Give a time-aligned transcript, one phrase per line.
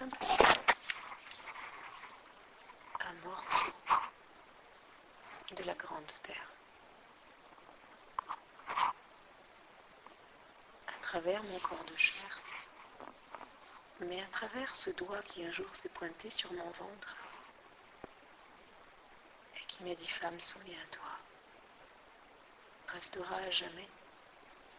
[0.00, 0.06] un
[3.24, 3.72] morceau
[5.50, 6.48] de la grande terre.
[10.86, 12.40] À travers mon corps de chair,
[14.00, 17.16] mais à travers ce doigt qui un jour s'est pointé sur mon ventre
[19.56, 21.10] et qui m'a dit Femme, souviens-toi,
[22.88, 23.88] restera à jamais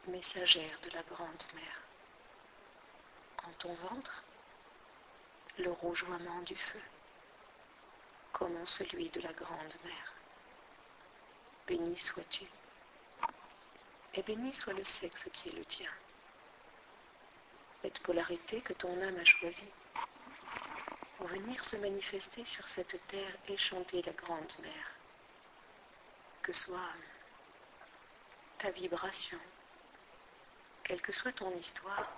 [0.08, 1.82] messagère de la grande mère.
[3.44, 4.24] En ton ventre,
[5.60, 6.80] le rougeoiement du feu,
[8.32, 10.14] comme en celui de la grande mère.
[11.68, 12.46] Béni sois-tu,
[14.14, 15.92] et béni soit le sexe qui est le tien.
[17.82, 19.72] Cette polarité que ton âme a choisie
[21.18, 24.92] pour venir se manifester sur cette terre et chanter la grande mère.
[26.42, 26.94] Que soit
[28.58, 29.40] ta vibration,
[30.84, 32.10] quelle que soit ton histoire,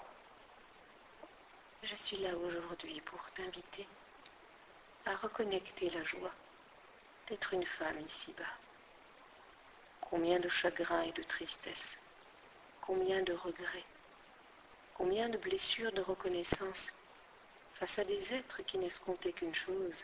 [1.83, 3.87] je suis là aujourd'hui pour t'inviter
[5.05, 6.31] à reconnecter la joie
[7.27, 8.53] d'être une femme ici-bas.
[9.99, 11.97] Combien de chagrin et de tristesse,
[12.81, 13.85] combien de regrets,
[14.93, 16.91] combien de blessures de reconnaissance
[17.75, 20.03] face à des êtres qui n'escomptaient qu'une chose,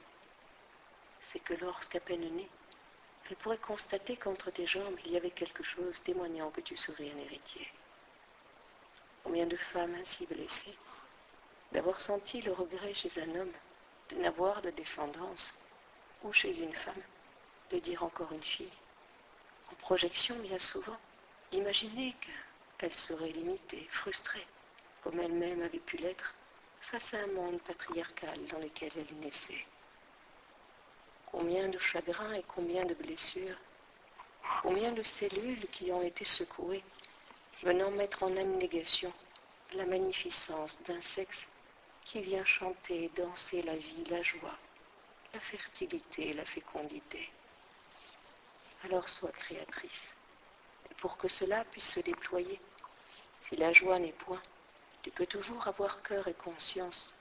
[1.32, 2.50] c'est que lorsqu'à peine née,
[3.30, 7.12] elle pourrait constater qu'entre tes jambes il y avait quelque chose témoignant que tu serais
[7.12, 7.72] un héritier.
[9.24, 10.76] Combien de femmes ainsi blessées
[11.72, 13.54] d'avoir senti le regret chez un homme
[14.10, 15.54] de n'avoir de descendance,
[16.24, 17.04] ou chez une femme
[17.72, 18.72] de dire encore une fille,
[19.72, 20.98] en projection bien souvent,
[21.52, 22.16] imaginer
[22.78, 24.48] qu'elle serait limitée, frustrée,
[25.04, 26.34] comme elle-même avait pu l'être,
[26.82, 29.66] face à un monde patriarcal dans lequel elle naissait.
[31.26, 33.58] Combien de chagrins et combien de blessures,
[34.62, 36.84] combien de cellules qui ont été secouées,
[37.62, 39.12] venant mettre en abnégation
[39.74, 41.48] la magnificence d'un sexe
[42.08, 44.58] qui vient chanter, danser la vie, la joie,
[45.34, 47.30] la fertilité, la fécondité.
[48.86, 50.08] Alors sois créatrice.
[50.90, 52.62] Et pour que cela puisse se déployer,
[53.42, 54.42] si la joie n'est point,
[55.04, 57.14] tu peux toujours avoir cœur et conscience.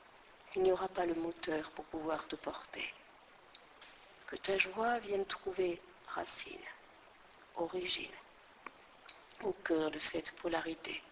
[0.54, 2.94] Il n'y aura pas le moteur pour pouvoir te porter.
[4.28, 6.68] Que ta joie vienne trouver racine,
[7.56, 8.16] origine,
[9.42, 11.02] au cœur de cette polarité,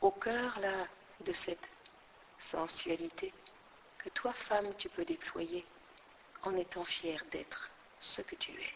[0.00, 0.88] au cœur là
[1.20, 1.68] de cette
[2.40, 3.32] sensualité
[3.98, 5.66] que toi, femme, tu peux déployer
[6.42, 8.74] en étant fière d'être ce que tu es,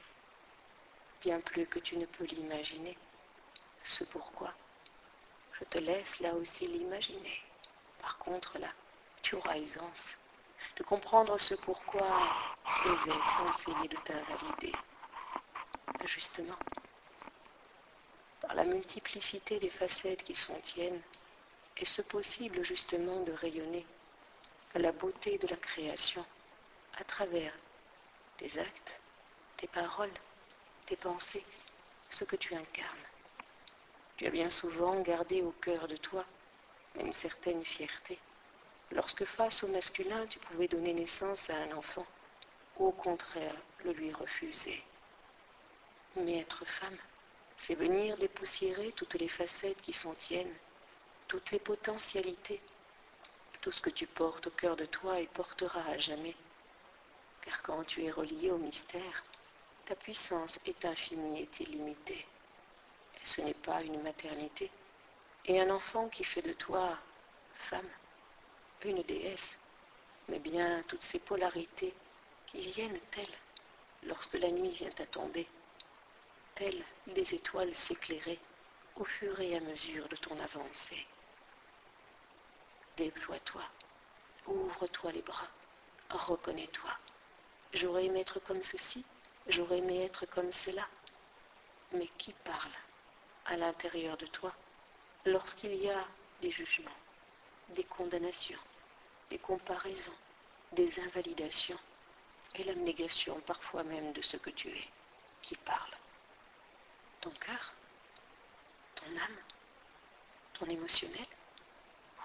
[1.22, 2.96] bien plus que tu ne peux l'imaginer.
[3.84, 4.52] Ce pourquoi
[5.58, 7.42] je te laisse là aussi l'imaginer.
[8.00, 8.68] Par contre, là,
[9.22, 10.16] tu auras aisance
[10.76, 12.08] de comprendre ce pourquoi
[12.84, 14.72] les êtres ont essayé de t'invalider.
[16.04, 16.58] Justement,
[18.40, 21.00] par la multiplicité des facettes qui sont tiennes,
[21.76, 23.86] est-ce possible justement de rayonner
[24.74, 26.24] à la beauté de la création
[26.98, 27.54] à travers
[28.36, 29.00] tes actes,
[29.56, 30.12] tes paroles,
[30.86, 31.44] tes pensées,
[32.10, 33.06] ce que tu incarnes?
[34.16, 36.24] Tu as bien souvent gardé au cœur de toi
[37.00, 38.18] une certaine fierté,
[38.90, 42.06] lorsque face au masculin tu pouvais donner naissance à un enfant,
[42.76, 44.82] ou au contraire le lui refuser.
[46.16, 46.98] Mais être femme,
[47.56, 50.54] c'est venir dépoussiérer toutes les facettes qui sont tiennes
[51.32, 52.60] toutes les potentialités,
[53.62, 56.36] tout ce que tu portes au cœur de toi et porteras à jamais.
[57.40, 59.24] Car quand tu es relié au mystère,
[59.86, 62.26] ta puissance est infinie et illimitée.
[63.14, 64.70] Et ce n'est pas une maternité.
[65.46, 66.98] Et un enfant qui fait de toi
[67.70, 67.88] femme,
[68.84, 69.56] une déesse,
[70.28, 71.94] mais bien toutes ces polarités
[72.46, 73.38] qui viennent telles
[74.02, 75.48] lorsque la nuit vient à tomber,
[76.56, 78.38] telles des étoiles s'éclairer
[78.96, 81.06] au fur et à mesure de ton avancée.
[82.96, 83.62] Déploie-toi,
[84.46, 85.48] ouvre-toi les bras,
[86.10, 86.90] reconnais-toi.
[87.72, 89.04] J'aurais aimé être comme ceci,
[89.46, 90.86] j'aurais aimé être comme cela.
[91.92, 92.72] Mais qui parle
[93.46, 94.54] à l'intérieur de toi
[95.24, 96.06] lorsqu'il y a
[96.40, 96.90] des jugements,
[97.70, 98.58] des condamnations,
[99.30, 100.16] des comparaisons,
[100.72, 101.78] des invalidations
[102.54, 104.88] et l'abnégation parfois même de ce que tu es
[105.42, 105.92] qui parle?
[107.20, 107.72] Ton cœur?
[108.94, 109.38] Ton âme?
[110.54, 111.26] Ton émotionnel?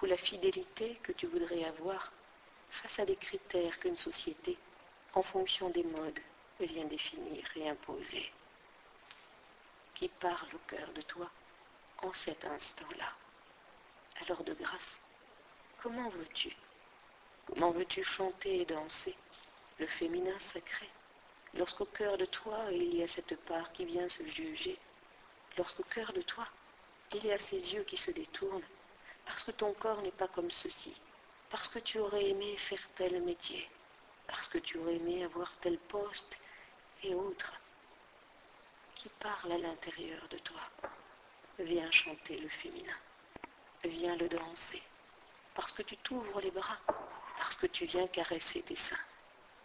[0.00, 2.12] Ou la fidélité que tu voudrais avoir
[2.70, 4.56] face à des critères qu'une société,
[5.14, 6.20] en fonction des modes,
[6.60, 8.32] vient définir et imposer.
[9.94, 11.30] Qui parle au cœur de toi
[12.02, 13.12] en cet instant-là
[14.22, 14.96] Alors de grâce,
[15.78, 16.54] comment veux-tu
[17.46, 19.16] Comment veux-tu chanter et danser
[19.78, 20.88] le féminin sacré
[21.54, 24.78] lorsqu'au cœur de toi il y a cette part qui vient se juger,
[25.56, 26.46] lorsqu'au cœur de toi
[27.14, 28.66] il y a ces yeux qui se détournent
[29.28, 30.94] parce que ton corps n'est pas comme ceci,
[31.50, 33.68] parce que tu aurais aimé faire tel métier,
[34.26, 36.34] parce que tu aurais aimé avoir tel poste
[37.02, 37.52] et autres,
[38.94, 40.62] qui parlent à l'intérieur de toi.
[41.58, 42.96] Viens chanter le féminin,
[43.84, 44.82] viens le danser,
[45.54, 46.78] parce que tu t'ouvres les bras,
[47.36, 49.04] parce que tu viens caresser tes seins,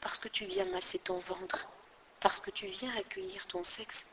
[0.02, 1.66] parce que tu viens masser ton ventre,
[2.20, 4.06] parce que tu viens accueillir ton sexe.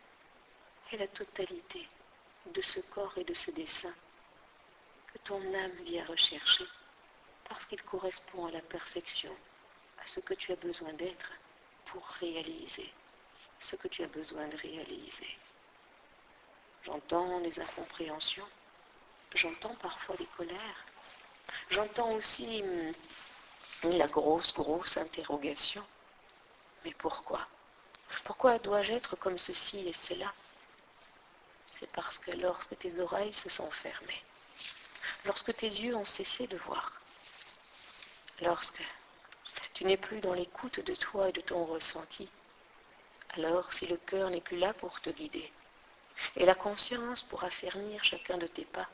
[0.93, 1.89] Et la totalité
[2.47, 3.95] de ce corps et de ce dessin
[5.13, 6.67] que ton âme vient rechercher
[7.49, 9.35] parce qu'il correspond à la perfection,
[10.03, 11.33] à ce que tu as besoin d'être
[11.87, 12.93] pour réaliser
[13.59, 15.37] ce que tu as besoin de réaliser.
[16.83, 18.49] J'entends les incompréhensions,
[19.35, 20.87] j'entends parfois les colères,
[21.69, 22.93] j'entends aussi hum,
[23.91, 25.85] la grosse, grosse interrogation.
[26.85, 27.47] Mais pourquoi?
[28.25, 30.33] Pourquoi dois-je être comme ceci et cela?
[31.79, 34.25] C'est parce que lorsque tes oreilles se sont fermées,
[35.25, 37.01] lorsque tes yeux ont cessé de voir,
[38.41, 38.83] lorsque
[39.75, 42.29] tu n'es plus dans l'écoute de toi et de ton ressenti,
[43.31, 45.53] alors si le cœur n'est plus là pour te guider,
[46.37, 48.89] et la conscience pour affermir chacun de tes pas,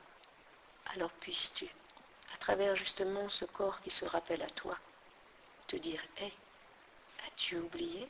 [0.94, 1.66] alors puisses-tu,
[2.34, 4.78] à travers justement ce corps qui se rappelle à toi,
[5.66, 6.32] te dire, hé,
[7.26, 8.08] as-tu oublié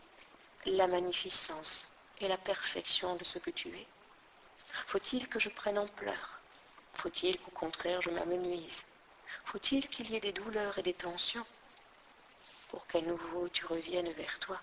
[0.66, 1.87] la magnificence
[2.20, 3.87] et la perfection de ce que tu es?
[4.88, 6.40] Faut-il que je prenne ampleur
[6.98, 8.84] Faut-il qu'au contraire je m'amenuise?
[9.44, 11.46] Faut-il qu'il y ait des douleurs et des tensions
[12.69, 14.60] pour qu'à nouveau tu reviennes vers toi?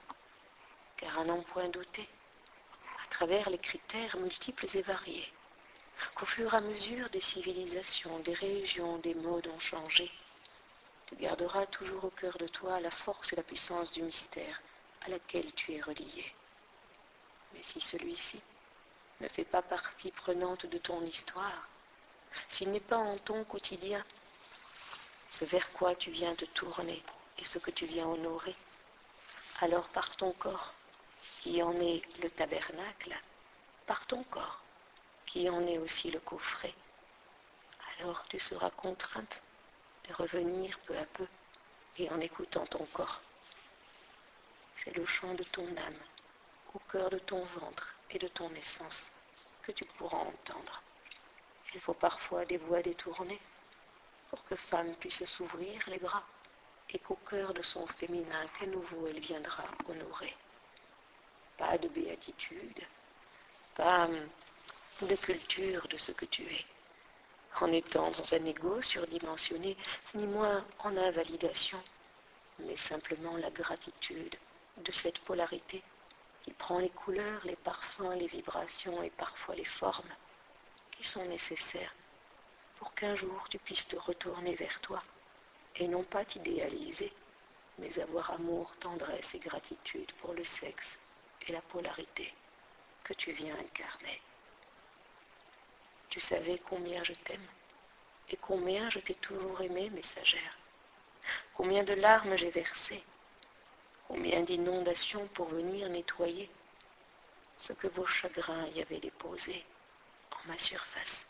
[0.98, 2.08] Car à n'en point douter,
[3.04, 5.32] à travers les critères multiples et variés,
[6.16, 10.12] qu'au fur et à mesure des civilisations, des régions, des modes ont changé,
[11.08, 14.62] tu garderas toujours au cœur de toi la force et la puissance du mystère
[15.06, 16.34] à laquelle tu es relié.
[17.54, 18.42] Mais si celui-ci
[19.22, 21.68] ne fait pas partie prenante de ton histoire,
[22.48, 24.04] s'il n'est pas en ton quotidien,
[25.30, 27.02] ce vers quoi tu viens te tourner
[27.38, 28.56] et ce que tu viens honorer,
[29.62, 30.74] alors par ton corps,
[31.42, 33.16] qui en est le tabernacle,
[33.86, 34.62] par ton corps,
[35.26, 36.74] qui en est aussi le coffret,
[38.00, 39.42] alors tu seras contrainte
[40.08, 41.28] de revenir peu à peu
[41.98, 43.22] et en écoutant ton corps.
[44.76, 46.00] C'est le chant de ton âme,
[46.74, 49.12] au cœur de ton ventre et de ton essence,
[49.62, 50.82] que tu pourras entendre.
[51.74, 53.42] Il faut parfois des voix détournées
[54.30, 56.24] pour que femme puisse s'ouvrir les bras
[56.90, 60.36] et qu'au cœur de son féminin qu'à nouveau elle viendra honorer.
[61.58, 62.82] Pas de béatitude,
[63.76, 64.30] pas hum,
[65.02, 66.66] de culture de ce que tu es,
[67.60, 69.78] en étant dans un ego surdimensionné,
[70.14, 71.82] ni moins en invalidation,
[72.60, 74.36] mais simplement la gratitude
[74.78, 75.84] de cette polarité
[76.44, 80.16] qui prend les couleurs, les parfums, les vibrations et parfois les formes
[81.04, 81.94] sont nécessaires
[82.78, 85.04] pour qu'un jour tu puisses te retourner vers toi
[85.76, 87.12] et non pas t'idéaliser,
[87.80, 91.00] mais avoir amour, tendresse et gratitude pour le sexe
[91.48, 92.34] et la polarité
[93.04, 94.22] que tu viens incarner.
[96.10, 97.48] Tu savais combien je t'aime
[98.30, 100.58] et combien je t'ai toujours aimé, messagère.
[101.54, 103.04] Combien de larmes j'ai versées,
[104.08, 106.50] combien d'inondations pour venir nettoyer
[107.58, 109.66] ce que vos chagrins y avaient déposé
[110.46, 111.26] ma surface.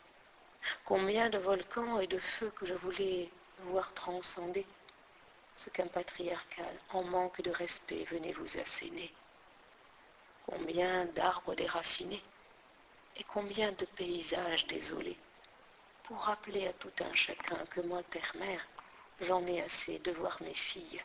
[0.85, 3.29] Combien de volcans et de feux que je voulais
[3.59, 4.65] voir transcender.
[5.55, 9.13] Ce qu'un patriarcal en manque de respect venait vous asséner.
[10.47, 12.23] Combien d'arbres déracinés
[13.15, 15.17] et combien de paysages désolés,
[16.03, 18.65] pour rappeler à tout un chacun que moi, terre-mère,
[19.21, 21.01] j'en ai assez de voir mes filles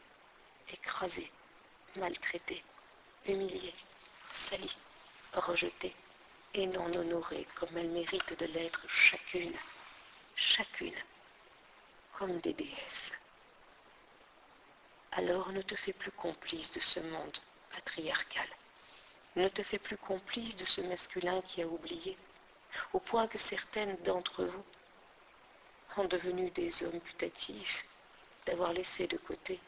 [0.73, 1.31] écrasées,
[1.97, 2.65] maltraitées,
[3.27, 3.75] humiliées,
[4.33, 4.77] salies,
[5.35, 5.95] rejetées
[6.55, 9.57] et non honorées comme elles méritent de l'être chacune,
[10.35, 10.99] chacune,
[12.13, 13.13] comme des déesses.
[15.13, 17.39] Alors ne te fais plus complice de ce monde
[17.71, 18.49] patriarcal
[19.39, 22.17] ne te fais plus complice de ce masculin qui a oublié,
[22.93, 24.65] au point que certaines d'entre vous
[25.97, 27.85] ont devenu des hommes putatifs,
[28.47, 29.61] d'avoir laissé de côté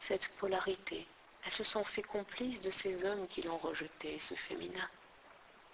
[0.00, 1.06] cette polarité.
[1.44, 4.88] Elles se sont fait complices de ces hommes qui l'ont rejeté, ce féminin.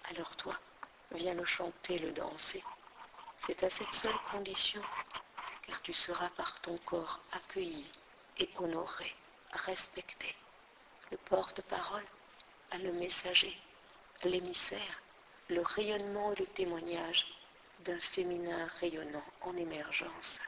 [0.05, 0.57] Alors toi,
[1.11, 2.63] viens le chanter, le danser.
[3.39, 4.81] C'est à cette seule condition,
[5.67, 7.89] car tu seras par ton corps accueilli
[8.37, 9.15] et honoré,
[9.51, 10.35] respecté.
[11.11, 12.05] Le porte-parole
[12.77, 13.57] le messager,
[14.23, 15.01] l'émissaire,
[15.49, 17.25] le rayonnement et le témoignage
[17.83, 20.39] d'un féminin rayonnant en émergence.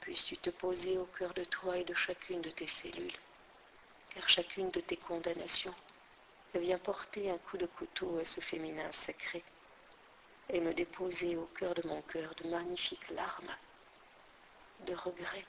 [0.00, 3.18] Puisses-tu te poser au cœur de toi et de chacune de tes cellules,
[4.14, 5.74] car chacune de tes condamnations
[6.58, 9.42] vient porter un coup de couteau à ce féminin sacré
[10.48, 13.54] et me déposer au cœur de mon cœur de magnifiques larmes,
[14.86, 15.44] de regret.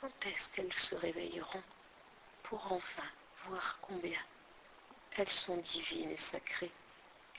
[0.00, 1.62] Quand est-ce qu'elles se réveilleront
[2.44, 3.08] pour enfin
[3.46, 4.20] voir combien
[5.16, 6.72] elles sont divines et sacrées?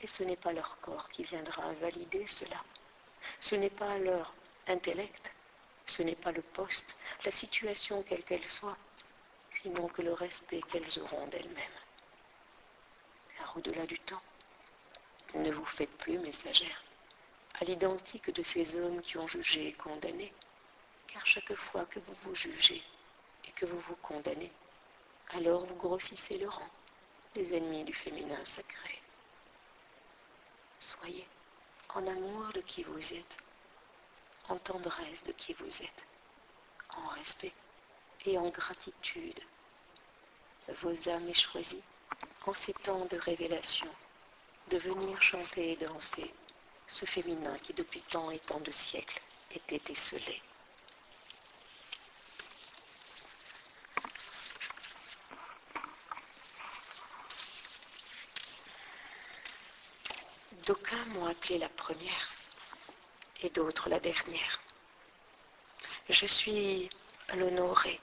[0.02, 2.62] Et ce n'est pas leur corps qui viendra valider cela.
[3.40, 4.34] Ce n'est pas leur
[4.68, 5.32] intellect,
[5.86, 8.76] ce n'est pas le poste, la situation quelle qu'elle soit,
[9.62, 11.85] sinon que le respect qu'elles auront d'elles-mêmes.
[13.56, 14.22] Au-delà du temps,
[15.32, 16.84] ne vous faites plus messagère,
[17.58, 20.30] à l'identique de ces hommes qui ont jugé et condamné,
[21.06, 22.82] car chaque fois que vous vous jugez
[23.46, 24.52] et que vous vous condamnez,
[25.30, 26.68] alors vous grossissez le rang
[27.34, 29.00] des ennemis du féminin sacré.
[30.78, 31.26] Soyez
[31.94, 33.36] en amour de qui vous êtes,
[34.50, 36.06] en tendresse de qui vous êtes,
[36.90, 37.54] en respect
[38.26, 39.40] et en gratitude.
[40.82, 41.82] Vos âmes est choisie
[42.46, 43.88] en ces temps de révélation
[44.70, 46.32] de venir chanter et danser
[46.88, 49.20] ce féminin qui depuis tant et tant de siècles
[49.52, 50.42] était esselé.
[60.66, 62.32] D'aucuns m'ont appelée la première
[63.42, 64.60] et d'autres la dernière.
[66.08, 66.90] Je suis
[67.34, 68.00] l'honorée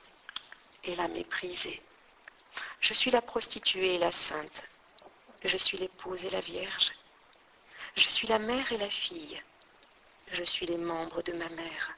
[0.85, 1.81] et la méprisée.
[2.83, 4.61] Je suis la prostituée et la sainte.
[5.45, 6.91] Je suis l'épouse et la vierge.
[7.95, 9.41] Je suis la mère et la fille.
[10.33, 11.95] Je suis les membres de ma mère.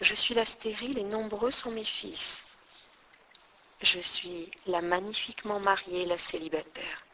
[0.00, 2.40] Je suis la stérile et nombreux sont mes fils.
[3.82, 7.04] Je suis la magnifiquement mariée et la célibataire.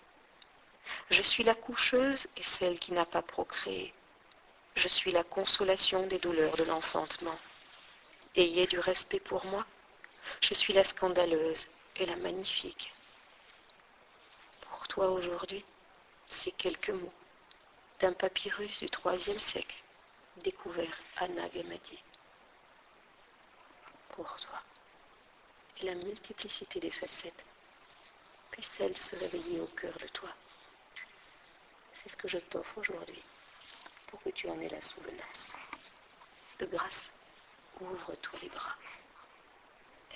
[1.11, 3.95] Je suis la coucheuse et celle qui n'a pas procréé.
[4.75, 7.39] Je suis la consolation des douleurs de l'enfantement.
[8.37, 9.65] Ayez du respect pour moi.
[10.43, 11.67] Je suis la scandaleuse
[12.01, 12.93] et la magnifique.
[14.63, 15.63] Pour toi aujourd'hui,
[16.31, 17.13] ces quelques mots
[18.01, 19.77] d'un papyrus du IIIe siècle,
[20.39, 21.99] découvert à Nagamadi.
[24.09, 24.63] Pour toi,
[25.79, 27.45] et la multiplicité des facettes,
[28.51, 30.31] puisse-elle se réveiller au cœur de toi.
[31.93, 33.23] C'est ce que je t'offre aujourd'hui,
[34.07, 35.55] pour que tu en aies la souvenance.
[36.61, 37.11] De grâce,
[37.79, 38.77] ouvre-toi les bras.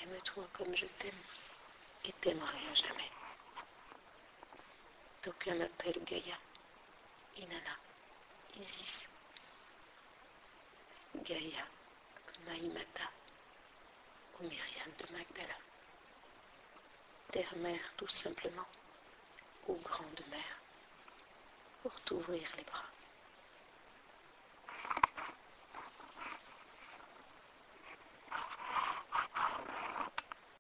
[0.03, 1.13] Aime-toi comme je t'aime
[2.05, 3.11] et t'aimerai à jamais.
[5.47, 6.39] M'appelle Gaïa,
[7.37, 7.77] Inanna,
[8.57, 9.07] Isis,
[11.17, 11.65] Gaïa,
[12.47, 13.11] Maïmata
[14.39, 15.55] ou Myriam de Magdala.
[17.31, 18.67] Terre-mère tout simplement,
[19.69, 20.61] ou grande mère,
[21.83, 22.94] pour t'ouvrir les bras.